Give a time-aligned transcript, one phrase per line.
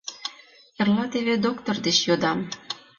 [0.79, 2.39] —Эрла теве доктор деч йодам.